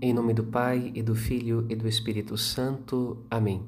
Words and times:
Em 0.00 0.12
nome 0.12 0.32
do 0.32 0.44
Pai 0.44 0.92
e 0.94 1.02
do 1.02 1.12
Filho 1.12 1.66
e 1.68 1.74
do 1.74 1.88
Espírito 1.88 2.36
Santo. 2.38 3.18
Amém. 3.28 3.64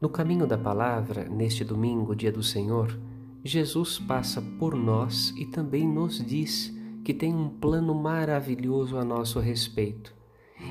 No 0.00 0.08
caminho 0.08 0.46
da 0.46 0.56
palavra, 0.56 1.24
neste 1.24 1.64
domingo, 1.64 2.14
dia 2.14 2.30
do 2.30 2.40
Senhor, 2.40 2.96
Jesus 3.42 3.98
passa 3.98 4.40
por 4.60 4.76
nós 4.76 5.34
e 5.36 5.44
também 5.44 5.84
nos 5.84 6.24
diz 6.24 6.72
que 7.02 7.12
tem 7.12 7.34
um 7.34 7.48
plano 7.48 7.92
maravilhoso 7.96 8.96
a 8.96 9.04
nosso 9.04 9.40
respeito 9.40 10.14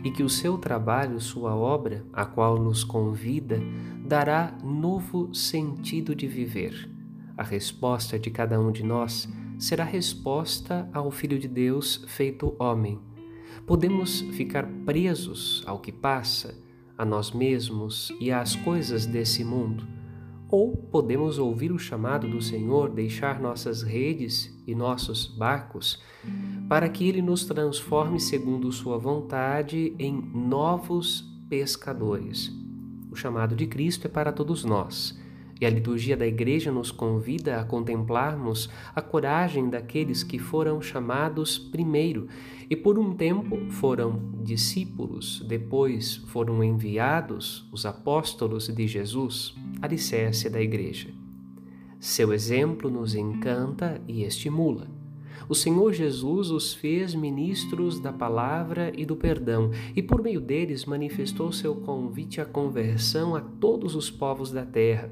e 0.01 0.09
que 0.09 0.23
o 0.23 0.29
seu 0.29 0.57
trabalho, 0.57 1.19
sua 1.19 1.53
obra, 1.53 2.05
a 2.13 2.25
qual 2.25 2.57
nos 2.57 2.85
convida, 2.85 3.59
dará 4.05 4.57
novo 4.63 5.35
sentido 5.35 6.15
de 6.15 6.25
viver. 6.25 6.89
A 7.35 7.43
resposta 7.43 8.17
de 8.17 8.31
cada 8.31 8.57
um 8.61 8.71
de 8.71 8.81
nós 8.81 9.27
será 9.59 9.83
resposta 9.83 10.89
ao 10.93 11.11
Filho 11.11 11.37
de 11.37 11.49
Deus 11.49 12.05
feito 12.07 12.55
homem 12.57 12.97
Podemos 13.65 14.21
ficar 14.21 14.65
presos 14.85 15.63
ao 15.65 15.79
que 15.79 15.91
passa, 15.91 16.55
a 16.97 17.03
nós 17.03 17.31
mesmos 17.31 18.13
e 18.19 18.31
às 18.31 18.55
coisas 18.55 19.05
desse 19.05 19.43
mundo, 19.43 19.85
ou 20.49 20.77
podemos 20.77 21.37
ouvir 21.37 21.71
o 21.71 21.79
chamado 21.79 22.27
do 22.29 22.41
Senhor, 22.41 22.89
deixar 22.89 23.39
nossas 23.39 23.81
redes 23.81 24.55
e 24.65 24.73
nossos 24.73 25.27
barcos, 25.27 26.01
para 26.69 26.87
que 26.87 27.07
Ele 27.07 27.21
nos 27.21 27.45
transforme 27.45 28.19
segundo 28.19 28.71
Sua 28.71 28.97
vontade 28.97 29.95
em 29.99 30.13
novos 30.13 31.21
pescadores. 31.49 32.51
O 33.11 33.15
chamado 33.15 33.55
de 33.55 33.67
Cristo 33.67 34.05
é 34.05 34.09
para 34.09 34.31
todos 34.31 34.63
nós 34.63 35.24
e 35.59 35.65
a 35.65 35.69
liturgia 35.69 36.17
da 36.17 36.27
Igreja 36.27 36.71
nos 36.71 36.91
convida 36.91 37.59
a 37.59 37.63
contemplarmos 37.63 38.69
a 38.93 39.01
coragem 39.01 39.69
daqueles 39.69 40.23
que 40.23 40.37
foram 40.37 40.81
chamados 40.81 41.57
primeiro 41.57 42.27
e 42.69 42.75
por 42.75 42.99
um 42.99 43.13
tempo 43.13 43.57
foram 43.71 44.19
discípulos, 44.43 45.43
depois 45.47 46.17
foram 46.27 46.63
enviados 46.63 47.67
os 47.71 47.85
apóstolos 47.85 48.67
de 48.67 48.87
Jesus, 48.87 49.55
alicerce 49.81 50.49
da 50.49 50.61
Igreja. 50.61 51.09
Seu 51.99 52.33
exemplo 52.33 52.89
nos 52.89 53.15
encanta 53.15 54.01
e 54.07 54.23
estimula. 54.23 54.87
O 55.47 55.53
Senhor 55.53 55.93
Jesus 55.93 56.49
os 56.49 56.73
fez 56.73 57.13
ministros 57.13 57.99
da 57.99 58.11
palavra 58.11 58.91
e 58.95 59.05
do 59.05 59.15
perdão, 59.15 59.69
e 59.95 60.01
por 60.01 60.21
meio 60.21 60.41
deles 60.41 60.85
manifestou 60.85 61.51
seu 61.51 61.75
convite 61.75 62.41
à 62.41 62.45
conversão 62.45 63.35
a 63.35 63.41
todos 63.41 63.95
os 63.95 64.09
povos 64.09 64.51
da 64.51 64.65
terra 64.65 65.11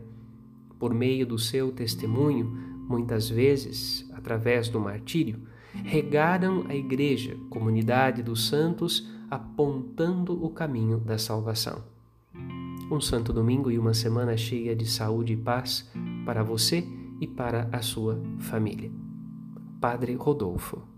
por 0.79 0.93
meio 0.93 1.25
do 1.25 1.38
seu 1.38 1.71
testemunho, 1.71 2.45
muitas 2.88 3.29
vezes 3.29 4.09
através 4.13 4.69
do 4.69 4.79
martírio, 4.79 5.39
regaram 5.83 6.66
a 6.67 6.75
Igreja, 6.75 7.35
comunidade 7.49 8.21
dos 8.21 8.47
santos, 8.47 9.09
apontando 9.29 10.44
o 10.44 10.49
caminho 10.49 10.99
da 10.99 11.17
salvação. 11.17 11.83
Um 12.91 13.01
santo 13.01 13.33
domingo 13.33 13.71
e 13.71 13.79
uma 13.79 13.94
semana 13.94 14.38
cheia 14.38 14.75
de 14.75 14.85
saúde 14.85 15.33
e 15.33 15.38
paz 15.38 15.89
para 16.25 16.44
você 16.44 16.85
e 17.19 17.25
para 17.25 17.67
a 17.71 17.81
sua 17.81 18.21
família. 18.39 18.91
Padre 19.79 20.13
Rodolfo. 20.13 20.92